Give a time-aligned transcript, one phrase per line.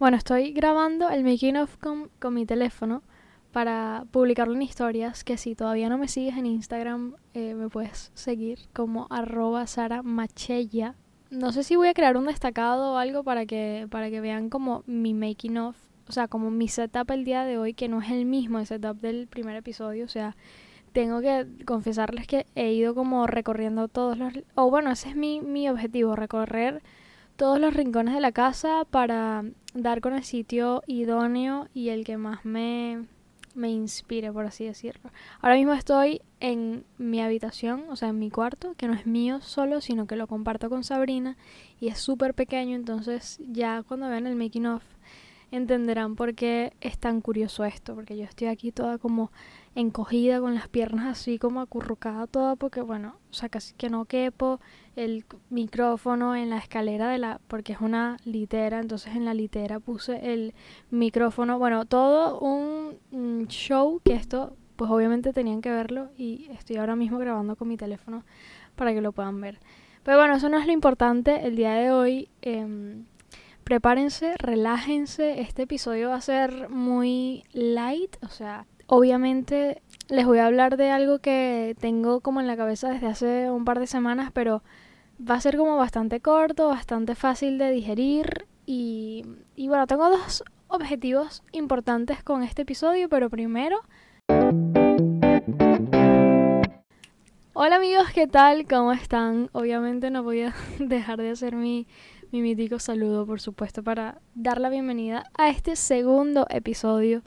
[0.00, 3.02] Bueno, estoy grabando el making of con, con mi teléfono
[3.52, 8.10] para publicarlo en historias, que si todavía no me sigues en Instagram, eh, me puedes
[8.14, 10.94] seguir como arroba saramachella.
[11.30, 14.48] No sé si voy a crear un destacado o algo para que, para que vean
[14.48, 15.76] como mi making of,
[16.08, 18.66] o sea, como mi setup el día de hoy, que no es el mismo el
[18.66, 20.34] setup del primer episodio, o sea,
[20.94, 24.32] tengo que confesarles que he ido como recorriendo todos los...
[24.54, 26.82] O bueno, ese es mi, mi objetivo, recorrer
[27.40, 32.18] todos los rincones de la casa para dar con el sitio idóneo y el que
[32.18, 33.06] más me,
[33.54, 35.10] me inspire, por así decirlo.
[35.40, 39.40] Ahora mismo estoy en mi habitación, o sea, en mi cuarto, que no es mío
[39.40, 41.38] solo, sino que lo comparto con Sabrina
[41.80, 44.82] y es súper pequeño, entonces ya cuando vean el making of
[45.50, 49.32] entenderán por qué es tan curioso esto, porque yo estoy aquí toda como
[49.74, 54.04] encogida con las piernas así como acurrucada toda porque bueno, o sea, casi que no
[54.04, 54.60] quepo
[54.96, 59.80] el micrófono en la escalera de la porque es una litera, entonces en la litera
[59.80, 60.54] puse el
[60.90, 66.96] micrófono, bueno, todo un show que esto pues obviamente tenían que verlo y estoy ahora
[66.96, 68.24] mismo grabando con mi teléfono
[68.76, 69.60] para que lo puedan ver.
[70.02, 71.46] Pero bueno, eso no es lo importante.
[71.46, 73.02] El día de hoy eh,
[73.64, 75.40] prepárense, relájense.
[75.40, 80.90] Este episodio va a ser muy light, o sea, obviamente les voy a hablar de
[80.90, 84.62] algo que tengo como en la cabeza desde hace un par de semanas, pero
[85.20, 89.24] va a ser como bastante corto, bastante fácil de digerir y,
[89.56, 93.80] y bueno, tengo dos objetivos importantes con este episodio, pero primero...
[97.52, 98.66] Hola amigos, ¿qué tal?
[98.66, 99.50] ¿Cómo están?
[99.52, 101.86] Obviamente no voy a dejar de hacer mi,
[102.32, 107.22] mi mítico saludo, por supuesto, para dar la bienvenida a este segundo episodio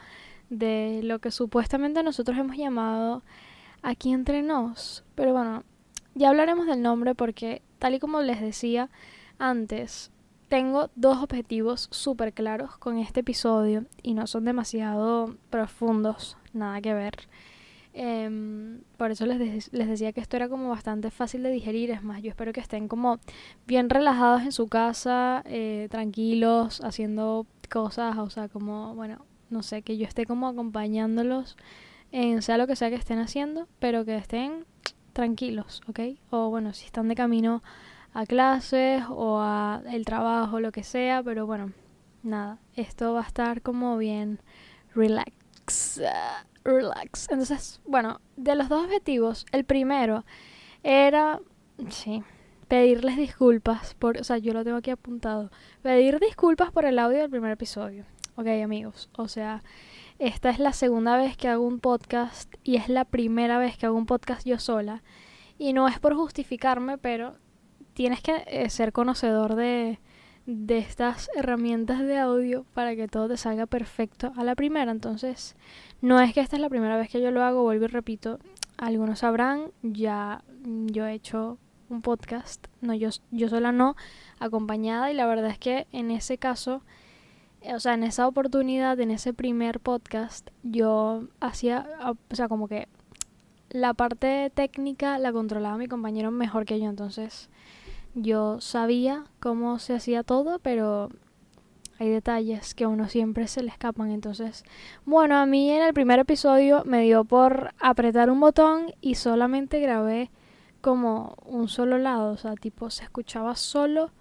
[0.50, 3.22] de lo que supuestamente nosotros hemos llamado
[3.82, 5.04] aquí entre nos.
[5.16, 5.64] Pero bueno,
[6.16, 8.90] ya hablaremos del nombre porque tal y como les decía
[9.40, 10.10] antes,
[10.48, 16.94] tengo dos objetivos súper claros con este episodio y no son demasiado profundos, nada que
[16.94, 17.28] ver.
[17.94, 21.92] Em, por eso les, les decía que esto era como bastante fácil de digerir.
[21.92, 23.20] Es más, yo espero que estén como
[23.68, 29.82] bien relajados en su casa, eh, tranquilos, haciendo cosas, o sea, como, bueno, no sé,
[29.84, 31.58] que yo esté como acompañándolos
[32.12, 34.66] en sea lo que sea que estén haciendo, pero que estén
[35.14, 36.00] tranquilos, ¿ok?
[36.30, 37.64] O bueno, si están de camino
[38.14, 41.72] a clases o a el trabajo, lo que sea, pero bueno,
[42.22, 44.40] nada, esto va a estar como bien
[44.94, 45.34] relax,
[46.64, 47.28] relax.
[47.30, 50.26] Entonces, bueno, de los dos objetivos, el primero
[50.84, 51.40] era,
[51.90, 52.24] sí,
[52.68, 55.52] pedirles disculpas por, o sea, yo lo tengo aquí apuntado,
[55.82, 58.06] pedir disculpas por el audio del primer episodio.
[58.36, 59.62] Ok, amigos, o sea,
[60.20, 63.86] esta es la segunda vez que hago un podcast y es la primera vez que
[63.86, 65.04] hago un podcast yo sola.
[65.60, 67.36] Y no es por justificarme, pero
[67.94, 70.00] tienes que eh, ser conocedor de,
[70.46, 74.92] de estas herramientas de audio para que todo te salga perfecto a la primera.
[74.92, 75.56] Entonces,
[76.02, 78.40] no es que esta es la primera vez que yo lo hago, vuelvo y repito,
[78.78, 81.58] algunos sabrán, ya yo he hecho
[81.90, 83.96] un podcast, no yo, yo sola no,
[84.40, 86.82] acompañada y la verdad es que en ese caso
[87.72, 91.88] o sea, en esa oportunidad, en ese primer podcast, yo hacía,
[92.30, 92.88] o sea, como que
[93.70, 97.50] la parte técnica la controlaba mi compañero mejor que yo, entonces
[98.16, 101.10] yo sabía cómo se hacía todo, pero
[102.00, 104.12] hay detalles que a uno siempre se le escapan.
[104.12, 104.64] Entonces,
[105.06, 109.80] bueno, a mí en el primer episodio me dio por apretar un botón y solamente
[109.80, 110.32] grabé
[110.82, 114.12] como un solo lado, o sea, tipo se escuchaba solo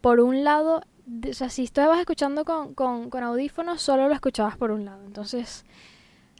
[0.00, 0.80] por un lado
[1.28, 5.04] o sea, si estabas escuchando con, con, con audífonos, solo lo escuchabas por un lado.
[5.04, 5.64] Entonces,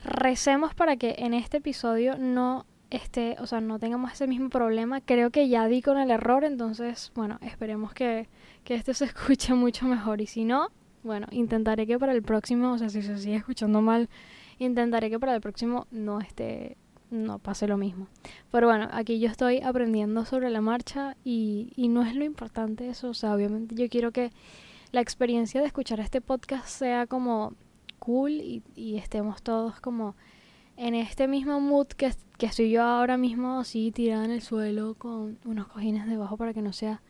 [0.04, 5.00] recemos para que en este episodio no esté, o sea, no tengamos ese mismo problema.
[5.00, 8.28] Creo que ya di con el error, entonces, bueno, esperemos que,
[8.64, 10.20] que este se escuche mucho mejor.
[10.20, 10.68] Y si no,
[11.02, 14.08] bueno, intentaré que para el próximo, o sea, si se sigue escuchando mal,
[14.58, 16.76] intentaré que para el próximo no esté
[17.10, 18.08] no pase lo mismo.
[18.50, 22.88] Pero bueno, aquí yo estoy aprendiendo sobre la marcha y, y no es lo importante
[22.88, 23.10] eso.
[23.10, 24.32] O sea, obviamente yo quiero que
[24.92, 27.54] la experiencia de escuchar este podcast sea como
[27.98, 30.16] cool y, y estemos todos como
[30.76, 34.94] en este mismo mood que, que estoy yo ahora mismo así tirada en el suelo
[34.94, 37.02] con unos cojines debajo para que no sea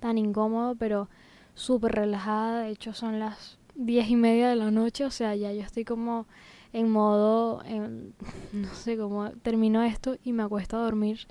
[0.00, 1.08] tan incómodo, pero
[1.54, 2.60] súper relajada.
[2.60, 5.84] De hecho son las diez y media de la noche, o sea, ya yo estoy
[5.84, 6.26] como
[6.72, 7.62] en modo,
[8.52, 11.26] no sé cómo termino esto y me acuesto a dormir.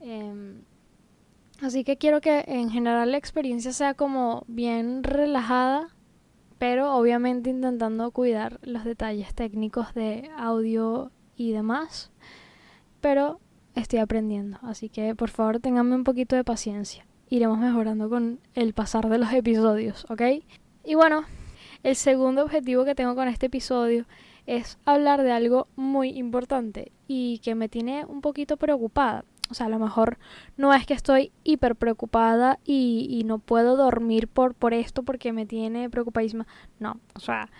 [0.00, 0.62] Em,
[1.60, 5.94] así que quiero que en general la experiencia sea como bien relajada,
[6.58, 12.10] pero obviamente intentando cuidar los detalles técnicos de audio y demás.
[13.02, 13.40] Pero
[13.74, 17.04] estoy aprendiendo, así que por favor tenganme un poquito de paciencia.
[17.28, 20.22] Iremos mejorando con el pasar de los episodios, ¿ok?
[20.84, 21.24] Y bueno,
[21.82, 24.06] el segundo objetivo que tengo con este episodio
[24.46, 29.24] es hablar de algo muy importante y que me tiene un poquito preocupada.
[29.50, 30.18] O sea, a lo mejor
[30.56, 35.44] no es que estoy hiper preocupada y, no puedo dormir por, por esto porque me
[35.44, 36.46] tiene preocupadísima.
[36.78, 37.50] No, o sea,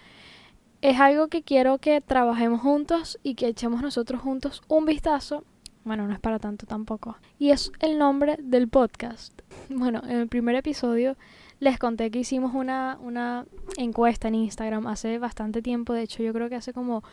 [0.82, 5.44] es algo que quiero que trabajemos juntos y que echemos nosotros juntos un vistazo.
[5.84, 7.16] Bueno, no es para tanto tampoco.
[7.38, 9.40] Y es el nombre del podcast.
[9.70, 11.16] Bueno, en el primer episodio
[11.60, 13.46] les conté que hicimos una, una
[13.76, 15.92] encuesta en Instagram hace bastante tiempo.
[15.92, 17.04] De hecho, yo creo que hace como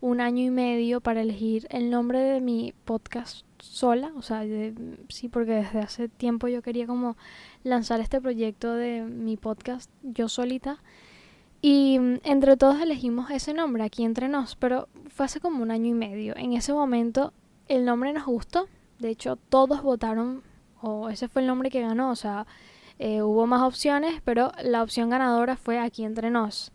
[0.00, 4.10] un año y medio para elegir el nombre de mi podcast sola.
[4.16, 4.44] O sea,
[5.10, 7.16] sí, porque desde hace tiempo yo quería como
[7.62, 10.80] lanzar este proyecto de mi podcast yo solita.
[11.60, 15.70] Y mm, entre todos elegimos ese nombre aquí entre nos, pero fue hace como un
[15.70, 16.36] año y medio.
[16.36, 17.32] En ese momento
[17.68, 18.68] el nombre nos gustó,
[18.98, 20.42] de hecho todos votaron,
[20.80, 22.46] o ese fue el nombre que ganó, o sea,
[22.98, 26.72] eh, hubo más opciones, pero la opción ganadora fue aquí entre nos.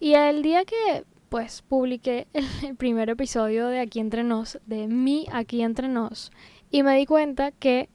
[0.00, 2.26] Y el día que pues publiqué
[2.62, 6.32] el primer episodio de Aquí entre nos, de mí aquí entre nos,
[6.70, 7.88] y me di cuenta que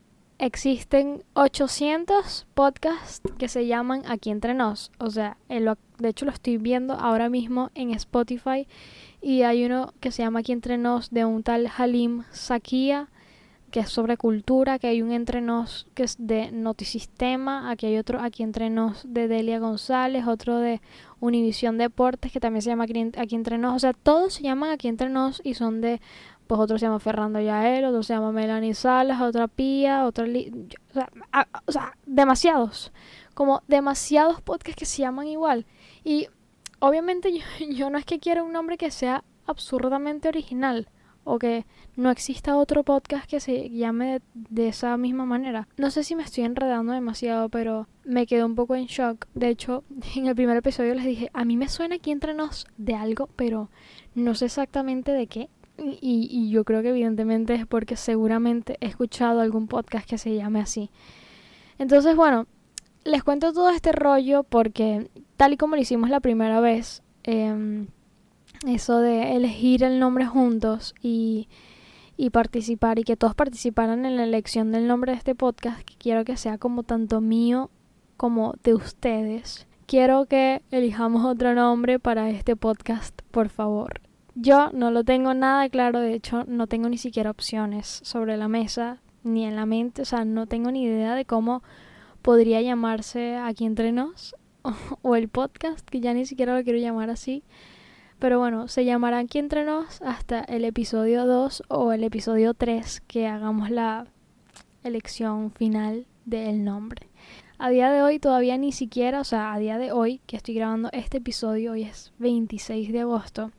[0.46, 4.92] existen 800 podcasts que se llaman Aquí entre nos.
[4.98, 8.68] O sea, de hecho lo estoy viendo ahora mismo en Spotify
[9.22, 13.08] y hay uno que se llama Aquí entre nos de un tal Halim Sakia
[13.72, 17.98] que es sobre cultura, que hay un entre nos que es de Notisistema, aquí hay
[17.98, 20.80] otro aquí entre nos de Delia González, otro de
[21.20, 22.86] Univisión Deportes que también se llama
[23.18, 26.02] Aquí entre nos, o sea, todos se llaman Aquí entre nos y son de
[26.48, 30.26] pues otro se llama Fernando Yael, otro se llama Melanie Salas, otra Pía, otra...
[30.26, 31.10] sea,
[31.66, 32.92] o sea, demasiados.
[33.34, 35.66] Como demasiados podcasts que se llaman igual.
[36.04, 36.28] Y
[36.80, 37.32] obviamente
[37.72, 40.90] yo, no es que quiera un nombre que sea absurdamente original
[41.26, 45.70] o que no exista otro podcast que se llame de, esa misma manera.
[45.78, 49.26] No sé si me estoy enredando demasiado, pero me quedo un poco en shock.
[49.34, 49.84] De hecho,
[50.16, 53.30] en el primer episodio les dije, a mí me suena aquí entre nos de algo,
[53.36, 53.70] pero
[54.16, 55.50] no sé exactamente de qué.
[55.78, 60.60] Y, yo creo que evidentemente es porque seguramente he escuchado algún podcast que se llame
[60.60, 60.90] así.
[61.80, 62.46] Entonces, bueno,
[63.04, 67.88] les cuento todo este rollo porque tal y como lo hicimos la primera vez, em,
[68.68, 71.50] eso de elegir el nombre juntos y,
[72.16, 75.96] y participar y que todos participaran en la elección del nombre de este podcast, que
[75.98, 77.72] quiero que sea como tanto mío
[78.16, 79.68] como de ustedes.
[79.88, 84.02] Quiero que elijamos otro nombre para este podcast, por favor.
[84.36, 88.48] Yo no lo tengo nada claro, de hecho no tengo ni siquiera opciones sobre la
[88.48, 91.62] mesa ni en la mente, o sea, no tengo ni idea de cómo
[92.24, 94.36] podría llamarse aquí entre nos
[95.02, 97.44] o, el podcast, que ya ni siquiera lo quiero llamar así.
[98.20, 103.02] Pero bueno, se llamará aquí entre nos hasta el episodio 2 o el episodio 3
[103.02, 104.08] que hagamos la
[104.84, 107.10] elección final del nombre.
[107.58, 110.56] A día de hoy todavía ni siquiera, o sea, a día de hoy que estoy
[110.56, 113.52] grabando este episodio, hoy es 26 de agosto,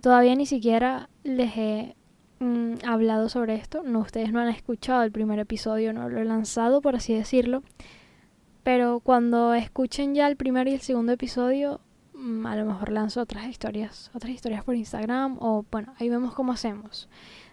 [0.00, 1.96] Todavía ni siquiera les he
[2.38, 3.82] mm, hablado sobre esto.
[3.82, 7.62] No, ustedes no han escuchado el primer episodio, no lo he lanzado, por así decirlo.
[8.62, 11.80] Pero cuando escuchen ya el primer y el segundo episodio,
[12.14, 16.34] mm, a lo mejor lanzo otras historias, otras historias por Instagram o bueno, ahí vemos
[16.34, 17.08] cómo hacemos.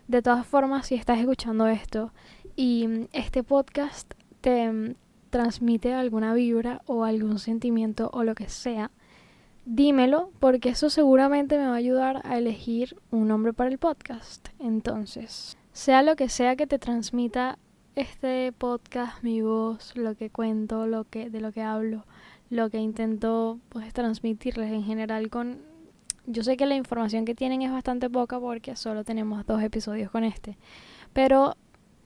[0.08, 2.12] De todas formas, si estás escuchando esto
[2.56, 4.96] y mm, este podcast te
[5.32, 8.92] transmite alguna vibra o algún sentimiento o lo que sea,
[9.66, 14.48] dímelo porque eso seguramente me va a ayudar a elegir un nombre para el podcast.
[14.60, 17.58] Entonces, sea lo que sea que te transmita
[17.96, 22.06] este podcast, mi voz, lo que cuento, lo que de lo que hablo,
[22.50, 25.60] lo que intento pues transmitirles en general con
[26.28, 30.10] yo sé que la información que tienen es bastante poca porque solo tenemos dos episodios
[30.10, 30.58] con este,
[31.14, 31.56] pero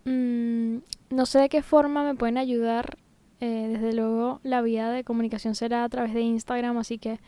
[0.05, 0.77] mm,
[1.09, 2.97] no sé de qué forma me pueden ayudar
[3.39, 7.19] eh, desde luego la vía de comunicación será a través de Instagram, así que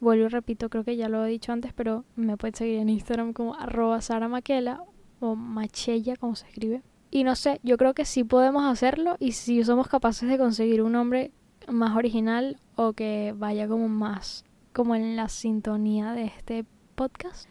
[0.00, 2.88] vuelvo y repito, creo que ya lo he dicho antes, pero me pueden seguir en
[2.88, 4.82] Instagram como arroba saramaquela
[5.20, 6.82] o machella como se escribe.
[7.10, 10.82] Y no sé, yo creo que sí podemos hacerlo y si somos capaces de conseguir
[10.82, 11.32] un nombre
[11.66, 16.64] más original o que vaya como más como en la sintonía de este
[16.94, 17.48] podcast.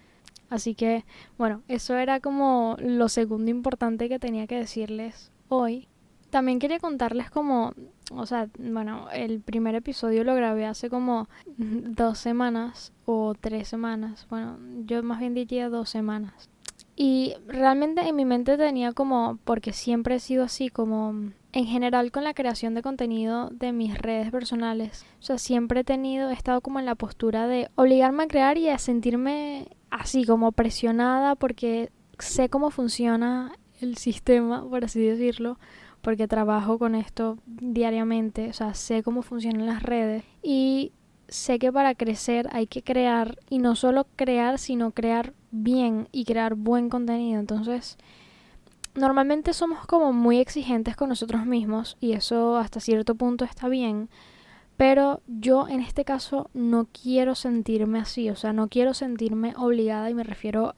[0.50, 1.04] Así que,
[1.38, 5.90] bueno, eso era como lo segundo importante que tenía que decirles hoy.
[6.30, 7.74] También quería contarles como,
[8.12, 14.28] o sea, bueno, el primer episodio lo grabé hace como dos semanas o tres semanas.
[14.30, 16.50] Bueno, yo más bien diría dos semanas.
[16.96, 22.12] Y realmente en mi mente tenía como, porque siempre he sido así, como en general
[22.12, 25.06] con la creación de contenido de mis redes personales.
[25.20, 28.58] O sea, siempre he tenido, he estado como en la postura de obligarme a crear
[28.58, 35.60] y a sentirme así como presionada porque sé cómo funciona el sistema, por así decirlo
[36.02, 40.92] porque trabajo con esto diariamente, o sea, sé cómo funcionan las redes y
[41.28, 46.26] sé que para crecer hay que crear y no solo crear, sino crear bien y
[46.26, 47.40] crear buen contenido.
[47.40, 47.98] Entonces,
[48.96, 54.10] normalmente somos como muy exigentes con nosotros mismos y eso hasta cierto punto está bien.
[54.78, 60.10] Pero yo en este caso no quiero sentirme así, o sea, no quiero sentirme obligada
[60.10, 60.76] y me refiero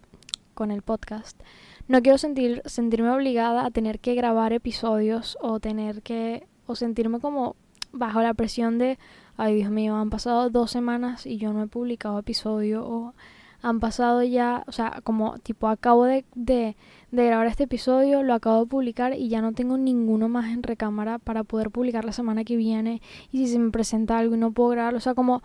[0.54, 1.40] con el podcast.
[1.90, 7.20] No quiero sentir, sentirme obligada a tener que grabar episodios o tener que, o sentirme
[7.20, 7.56] como
[7.92, 9.00] bajo la presión de,
[9.38, 13.16] ay Dios mío, han pasado dos semanas y yo no he publicado episodio o
[13.64, 16.78] han pasado ya, o sea, como tipo acabo de, de,
[17.10, 20.62] de, grabar este episodio, lo acabo de publicar y ya no tengo ninguno más en
[20.62, 24.38] recámara para poder publicar la semana que viene y si se me presenta algo y
[24.38, 25.42] no puedo grabar, o sea, como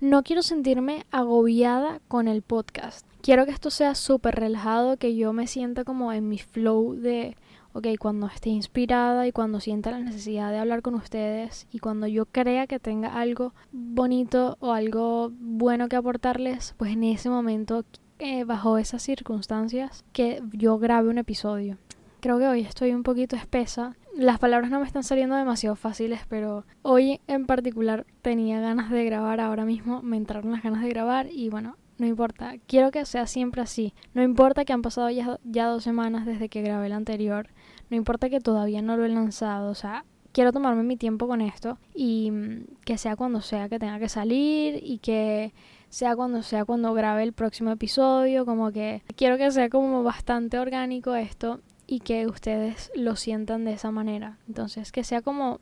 [0.00, 3.06] no quiero sentirme agobiada con el podcast.
[3.24, 7.38] Quiero que esto sea súper relajado, que yo me sienta como en mi flow de
[7.72, 12.06] ok, cuando esté inspirada y cuando sienta la necesidad de hablar con ustedes y cuando
[12.06, 17.86] yo crea que tenga algo bonito o algo bueno que aportarles, pues en ese momento,
[18.18, 21.78] eh, bajo esas circunstancias, que yo grabe un episodio.
[22.20, 23.96] Creo que hoy estoy un poquito espesa.
[24.14, 29.02] Las palabras no me están saliendo demasiado fáciles, pero hoy en particular tenía ganas de
[29.06, 33.04] grabar ahora mismo, me entraron las ganas de grabar y bueno, no importa, quiero que
[33.04, 33.94] sea siempre así.
[34.14, 37.48] No importa que han pasado ya, ya, dos semanas desde que grabé el anterior.
[37.90, 39.70] No importa que todavía no lo he lanzado.
[39.70, 43.78] O sea, quiero tomarme mi tiempo con esto y mm, que sea cuando sea que
[43.78, 45.54] tenga que salir y que
[45.88, 48.44] sea cuando sea cuando grabe el próximo episodio.
[48.44, 53.74] Como que quiero que sea como bastante orgánico esto y que ustedes lo sientan de
[53.74, 54.38] esa manera.
[54.48, 55.60] Entonces, que sea como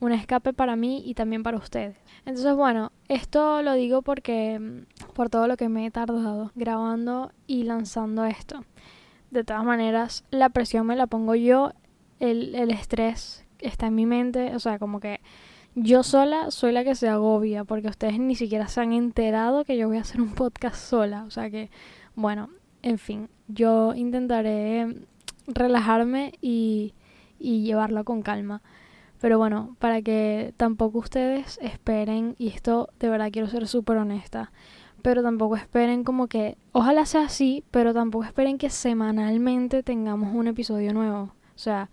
[0.00, 1.96] un escape para mí y también para ustedes.
[2.24, 7.32] Entonces, bueno, esto lo digo porque mm, por todo lo que me he tardado grabando
[7.46, 8.64] y lanzando esto.
[9.30, 11.72] De todas maneras, la presión me la pongo yo,
[12.20, 15.20] el, el estrés está en mi mente, o sea, como que
[15.74, 19.76] yo sola soy la que se agobia, porque ustedes ni siquiera se han enterado que
[19.76, 21.70] yo voy a hacer un podcast sola, o sea que,
[22.14, 22.50] bueno,
[22.82, 24.94] en fin, yo intentaré
[25.46, 26.94] relajarme y,
[27.38, 28.62] y llevarlo con calma.
[29.20, 34.52] Pero bueno, para que tampoco ustedes esperen, y esto de verdad quiero ser súper honesta,
[35.02, 40.48] pero tampoco esperen como que, ojalá sea así, pero tampoco esperen que semanalmente tengamos un
[40.48, 41.32] episodio nuevo.
[41.54, 41.90] O sea,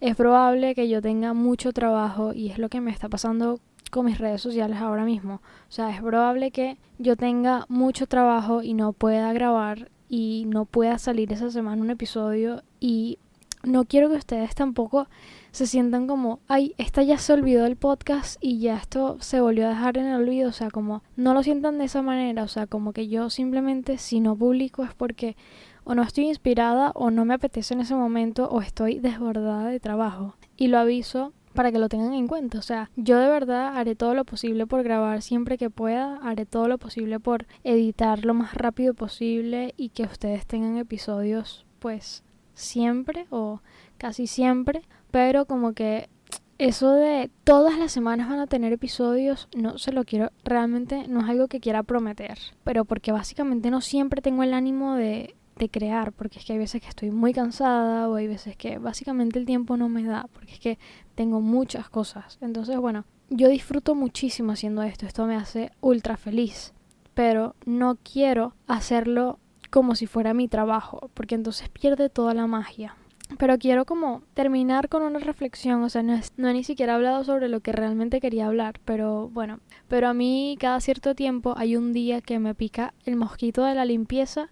[0.00, 3.60] es probable que yo tenga mucho trabajo y es lo que me está pasando
[3.90, 5.34] con mis redes sociales ahora mismo.
[5.34, 10.64] O sea, es probable que yo tenga mucho trabajo y no pueda grabar y no
[10.64, 13.18] pueda salir esa semana un episodio y
[13.64, 15.08] no quiero que ustedes tampoco
[15.52, 19.66] se sientan como, ay, esta ya se olvidó del podcast y ya esto se volvió
[19.66, 22.48] a dejar en el olvido, o sea, como no lo sientan de esa manera, o
[22.48, 25.36] sea, como que yo simplemente si no publico es porque
[25.84, 29.80] o no estoy inspirada o no me apetece en ese momento o estoy desbordada de
[29.80, 30.36] trabajo.
[30.56, 32.58] Y lo aviso para que lo tengan en cuenta.
[32.58, 36.46] O sea, yo de verdad haré todo lo posible por grabar siempre que pueda, haré
[36.46, 42.22] todo lo posible por editar lo más rápido posible y que ustedes tengan episodios pues
[42.54, 43.60] siempre o
[44.02, 44.82] casi siempre,
[45.12, 46.08] pero como que
[46.58, 51.20] eso de todas las semanas van a tener episodios, no se lo quiero, realmente no
[51.20, 55.68] es algo que quiera prometer, pero porque básicamente no siempre tengo el ánimo de, de
[55.68, 59.38] crear, porque es que hay veces que estoy muy cansada o hay veces que básicamente
[59.38, 60.78] el tiempo no me da, porque es que
[61.14, 62.38] tengo muchas cosas.
[62.40, 66.74] Entonces, bueno, yo disfruto muchísimo haciendo esto, esto me hace ultra feliz,
[67.14, 69.38] pero no quiero hacerlo
[69.70, 72.96] como si fuera mi trabajo, porque entonces pierde toda la magia.
[73.38, 77.24] Pero quiero como terminar con una reflexión, o sea, no, no he ni siquiera hablado
[77.24, 81.76] sobre lo que realmente quería hablar, pero bueno, pero a mí cada cierto tiempo hay
[81.76, 84.48] un día que me pica el mosquito de la limpieza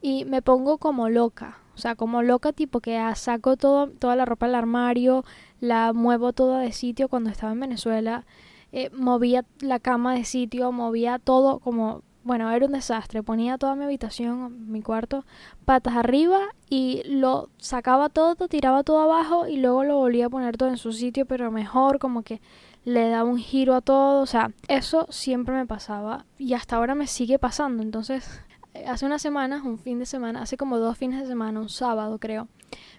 [0.00, 4.24] y me pongo como loca, o sea, como loca tipo que saco todo, toda la
[4.24, 5.24] ropa del armario,
[5.60, 8.24] la muevo toda de sitio cuando estaba en Venezuela,
[8.72, 13.22] eh, movía la cama de sitio, movía todo como bueno, era un desastre.
[13.22, 15.24] Ponía toda mi habitación, mi cuarto,
[15.64, 20.56] patas arriba y lo sacaba todo, tiraba todo abajo y luego lo volvía a poner
[20.56, 22.40] todo en su sitio, pero mejor, como que
[22.84, 24.22] le daba un giro a todo.
[24.22, 27.82] O sea, eso siempre me pasaba y hasta ahora me sigue pasando.
[27.82, 28.40] Entonces,
[28.86, 32.18] hace unas semanas, un fin de semana, hace como dos fines de semana, un sábado
[32.18, 32.48] creo,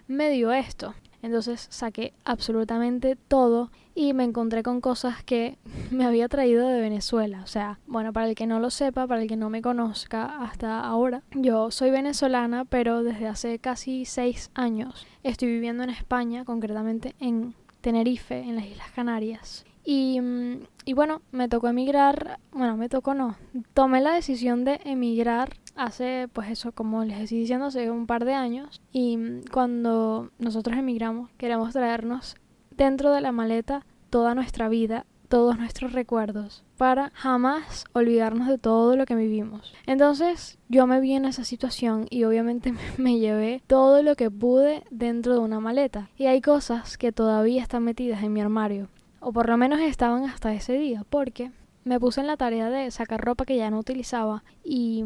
[0.06, 0.94] me dio esto.
[1.24, 5.56] Entonces saqué absolutamente todo y me encontré con cosas que
[5.90, 7.40] me había traído de Venezuela.
[7.42, 10.42] O sea, bueno, para el que no lo sepa, para el que no me conozca
[10.42, 16.44] hasta ahora, yo soy venezolana, pero desde hace casi seis años estoy viviendo en España,
[16.44, 19.64] concretamente en Tenerife, en las Islas Canarias.
[19.84, 23.36] Y, mm, y bueno, me tocó emigrar, bueno, me tocó no,
[23.74, 28.24] tomé la decisión de emigrar hace, pues eso, como les estoy diciendo, hace un par
[28.24, 28.80] de años.
[28.92, 29.18] Y
[29.52, 32.36] cuando nosotros emigramos, queremos traernos
[32.76, 38.96] dentro de la maleta toda nuestra vida, todos nuestros recuerdos para jamás olvidarnos de todo
[38.96, 39.72] lo que vivimos.
[39.86, 44.84] Entonces yo me vi en esa situación y obviamente me llevé todo lo que pude
[44.90, 46.10] dentro de una maleta.
[46.16, 48.88] Y hay cosas que todavía están metidas en mi armario,
[49.24, 51.50] o por lo menos estaban hasta ese día, porque
[51.84, 55.04] me puse en la tarea de sacar ropa que ya no utilizaba y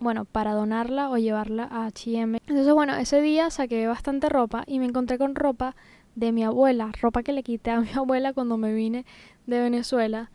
[0.00, 2.38] bueno, para donarla o llevarla a H&M.
[2.46, 5.76] Entonces, bueno, ese día saqué bastante ropa y me encontré con ropa
[6.14, 9.04] de mi abuela, ropa que le quité a mi abuela cuando me vine
[9.46, 10.30] de Venezuela.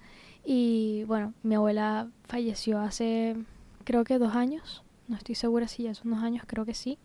[0.45, 3.35] Y bueno, mi abuela falleció hace
[3.83, 6.97] creo que dos años, no estoy segura si ya son dos años, creo que sí.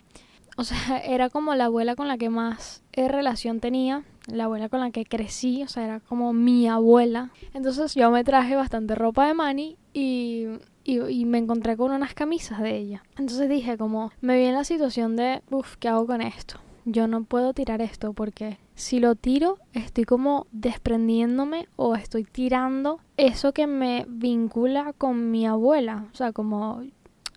[0.56, 4.80] O sea, era como la abuela con la que más relación tenía, la abuela con
[4.80, 7.30] la que crecí, o sea, era como mi abuela.
[7.54, 10.48] Entonces yo me traje bastante ropa de Manny y
[10.84, 13.02] y, me encontré con unas camisas de ella.
[13.16, 16.56] Entonces dije como, me vi en la situación de, uff, ¿qué hago con esto?
[16.84, 22.98] Yo no puedo tirar esto porque si lo tiro estoy como desprendiéndome o estoy tirando
[23.16, 26.06] eso que me vincula con mi abuela.
[26.12, 26.82] O sea, como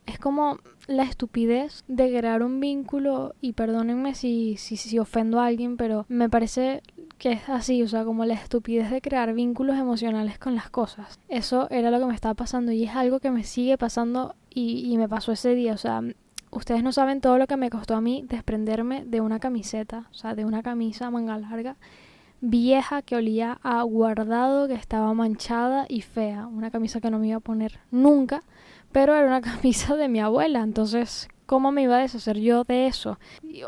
[0.05, 5.47] es como la estupidez de crear un vínculo y perdónenme si, si, si ofendo a
[5.47, 6.81] alguien, pero me parece
[7.17, 11.19] que es así, o sea, como la estupidez de crear vínculos emocionales con las cosas.
[11.29, 14.91] Eso era lo que me estaba pasando y es algo que me sigue pasando y,
[14.91, 16.01] y me pasó ese día, o sea,
[16.51, 20.13] ustedes no saben todo lo que me costó a mí desprenderme de una camiseta, o
[20.13, 21.77] sea, de una camisa manga larga
[22.41, 27.27] vieja que olía a guardado, que estaba manchada y fea, una camisa que no me
[27.27, 28.43] iba a poner nunca,
[28.95, 32.87] pero era una camisa de mi abuela, entonces ¿Cómo me iba a deshacer yo de
[32.87, 33.19] eso?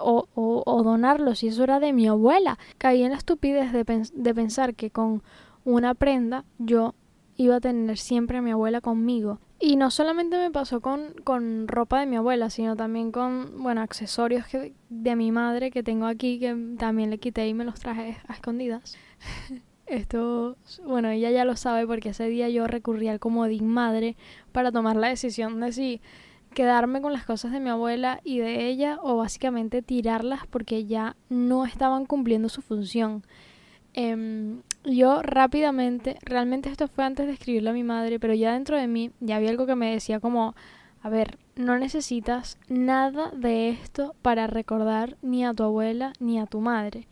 [0.02, 2.58] O, o, donarlo si eso era de mi abuela.
[2.80, 5.22] Caí en la estupidez de, de pensar que con
[5.64, 6.96] una prenda yo
[7.36, 9.40] iba a tener siempre a mi abuela conmigo.
[9.60, 13.82] Y no solamente me pasó con, con ropa de mi abuela, sino también con, bueno,
[13.82, 17.80] accesorios que, de mi madre que tengo aquí, que también le quité y me los
[17.80, 18.98] traje a escondidas.
[19.88, 24.18] Esto, bueno, ella ya lo sabe porque ese día yo recurrí al comodín madre
[24.52, 26.02] para tomar la decisión de si
[26.54, 31.16] quedarme con las cosas de mi abuela y de ella o básicamente tirarlas porque ya
[31.30, 33.24] no estaban cumpliendo su función.
[33.94, 38.78] Em, yo rápidamente, realmente esto fue antes de escribirlo a mi madre, pero ya dentro
[38.78, 40.54] de mí ya había algo que me decía como,
[41.02, 46.46] a ver, no necesitas nada de esto para recordar ni a tu abuela ni a
[46.46, 47.08] tu madre.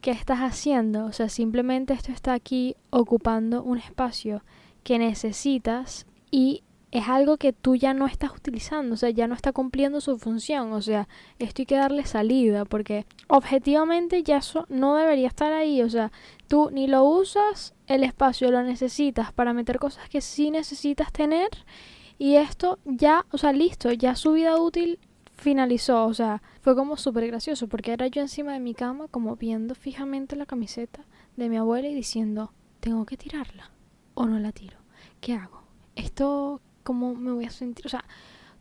[0.00, 1.04] ¿Qué estás haciendo?
[1.04, 4.42] O sea, simplemente esto está aquí ocupando un espacio
[4.82, 9.34] que necesitas y es algo que tú ya no estás utilizando, o sea, ya no
[9.34, 11.06] está cumpliendo su función, o sea,
[11.38, 16.10] esto hay que darle salida, porque objetivamente ya eso no debería estar ahí, o sea,
[16.48, 21.50] tú ni lo usas, el espacio lo necesitas para meter cosas que sí necesitas tener,
[22.18, 24.98] y esto ya, o sea, listo, ya su vida útil
[25.40, 29.36] finalizó, o sea, fue como súper gracioso, porque era yo encima de mi cama, como
[29.36, 31.04] viendo fijamente la camiseta
[31.36, 33.70] de mi abuela y diciendo, tengo que tirarla,
[34.14, 34.78] o no la tiro,
[35.20, 35.62] ¿qué hago?
[35.96, 37.86] Esto cómo me voy a sentir.
[37.86, 38.04] O sea,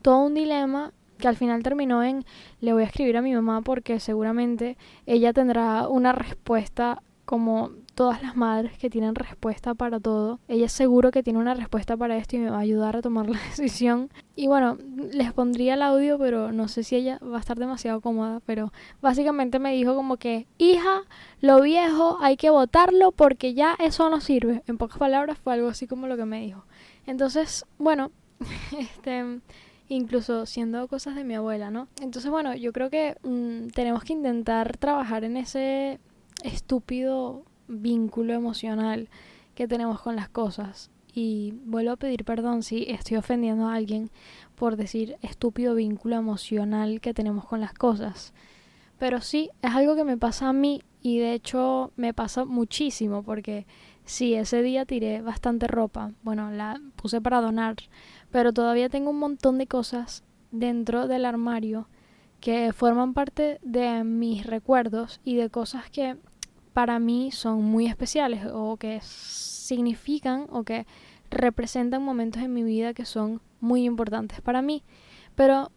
[0.02, 2.26] todo un dilema que al final terminó en
[2.62, 8.24] le voy a escribir a mi mamá porque seguramente ella tendrá una respuesta como todas
[8.24, 10.40] las madres que tienen respuesta para todo.
[10.48, 13.30] Ella seguro que tiene una respuesta para esto y me va a ayudar a tomar
[13.30, 14.10] la decisión.
[14.36, 14.80] Y bueno,
[15.14, 18.42] les pondría el audio, pero no sé si ella va a estar demasiado cómoda.
[18.48, 21.04] Pero básicamente me dijo como que, hija,
[21.40, 24.64] lo viejo hay que votarlo porque ya eso no sirve.
[24.66, 26.66] En pocas palabras fue algo así como lo que me dijo.
[27.06, 28.10] Entonces, bueno,
[28.80, 29.40] este
[29.88, 31.88] incluso siendo cosas de mi abuela, ¿no?
[32.02, 36.00] Entonces, bueno, yo creo que mm, tenemos que intentar trabajar en ese
[36.44, 39.10] estúpido vínculo emocional
[39.56, 40.90] que tenemos con las cosas.
[41.14, 44.10] Y vuelvo a pedir perdón si estoy ofendiendo a alguien
[44.56, 48.34] por decir estúpido vínculo emocional que tenemos con las cosas.
[48.98, 53.24] Pero sí, es algo que me pasa a mí y de hecho me pasa muchísimo
[53.24, 53.66] porque
[54.10, 56.14] Sí, ese día tiré bastante ropa.
[56.24, 57.76] Bueno, la puse para donar.
[58.32, 61.88] Pero todavía tengo un montón de cosas dentro del armario
[62.40, 66.18] que forman parte de mis recuerdos y de cosas que
[66.74, 70.86] para mí son muy especiales o que significan o que
[71.30, 74.84] representan momentos en mi vida que son muy importantes para mí.
[75.36, 75.72] Pero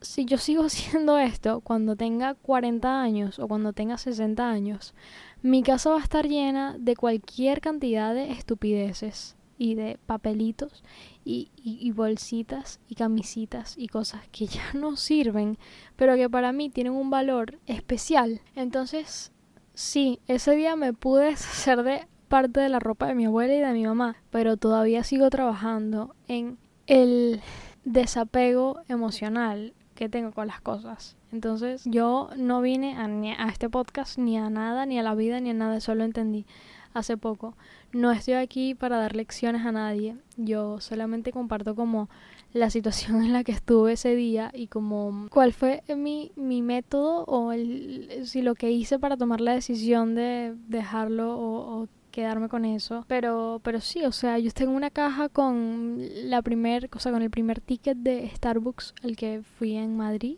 [0.00, 4.94] si yo sigo haciendo esto cuando tenga 40 años o cuando tenga 60 años,
[5.42, 10.82] mi casa va a estar llena de cualquier cantidad de estupideces y de papelitos
[11.24, 15.56] y, bolsitas y camisitas y cosas que ya no sirven,
[15.94, 18.40] pero que para mí tienen un valor especial.
[18.56, 19.30] Entonces,
[19.72, 23.60] sí, ese día me pude deshacer de parte de la ropa de mi abuela y
[23.60, 27.40] de mi mamá, pero todavía sigo trabajando en el
[27.84, 31.16] desapego emocional que tengo con las cosas.
[31.30, 33.04] Entonces yo no vine a,
[33.44, 36.46] a, este podcast ni a nada, ni a la vida, ni a nada, solo entendí
[36.94, 37.56] hace poco.
[37.92, 42.08] No estoy aquí para dar lecciones a nadie, yo solamente comparto como
[42.52, 47.24] la situación en la que estuve ese día y como cuál fue mi, mi método
[47.24, 52.66] o el, si lo que hice para tomar la decisión de dejarlo o, quedarme con
[52.66, 53.06] eso.
[53.08, 55.96] Pero, pero sí, o sea, yo tengo una caja con
[56.28, 60.36] la primer, cosa con el primer ticket de Starbucks al que fui en Madrid.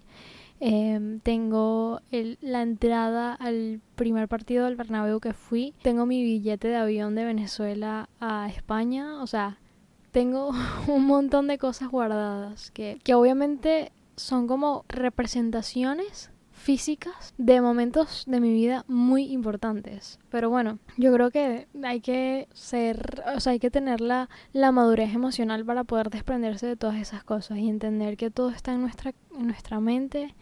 [0.66, 5.74] Em, tengo el, la entrada al primer partido del Bernabéu que fui.
[5.82, 9.22] Tengo mi billete de avión de Venezuela a España.
[9.22, 9.58] O sea,
[10.10, 10.52] tengo
[10.88, 16.30] un montón de cosas guardadas que, que obviamente son como representaciones
[16.64, 20.18] físicas de momentos de mi vida muy importantes.
[20.30, 24.72] Pero bueno, yo creo que hay que ser, o sea, hay que tener la, la
[24.72, 28.80] madurez emocional para poder desprenderse de todas esas cosas y entender que todo está en
[28.80, 30.34] nuestra, nuestra mente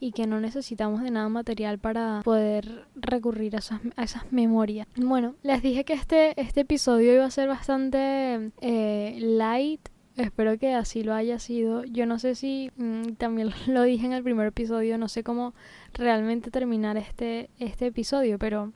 [0.00, 4.86] y que no necesitamos de nada material para poder recurrir a esas, a esas memorias.
[4.96, 10.74] Bueno, les dije que este, este episodio iba a ser bastante eh, light Espero que
[10.74, 11.84] así lo haya sido.
[11.84, 15.54] Yo no sé si mm, también lo dije en el primer episodio, no sé cómo
[15.92, 18.72] realmente terminar este, este episodio, pero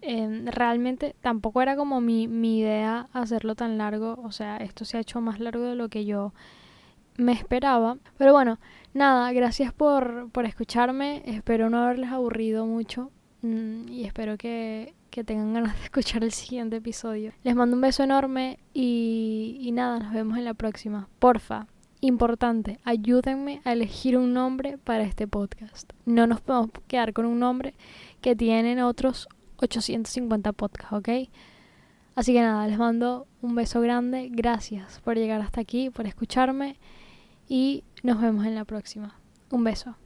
[0.00, 4.18] em, realmente tampoco era como mi, mi idea hacerlo tan largo.
[4.24, 6.34] O sea, esto se ha hecho más largo de lo que yo
[7.16, 7.98] me esperaba.
[8.18, 8.58] Pero bueno,
[8.94, 11.22] nada, gracias por, por escucharme.
[11.26, 13.10] Espero no haberles aburrido mucho.
[13.44, 17.32] Mm, y espero que, que tengan ganas de escuchar el siguiente episodio.
[17.42, 21.08] Les mando un beso enorme y, y nada, nos vemos en la próxima.
[21.18, 21.66] Porfa,
[22.00, 25.92] importante, ayúdenme a elegir un nombre para este podcast.
[26.06, 27.74] No nos podemos quedar con un nombre
[28.22, 29.28] que tienen otros
[29.58, 31.08] 850 podcasts, ¿ok?
[32.14, 34.30] Así que nada, les mando un beso grande.
[34.32, 36.76] Gracias por llegar hasta aquí, por escucharme
[37.46, 39.18] y nos vemos en la próxima.
[39.50, 39.96] Un beso.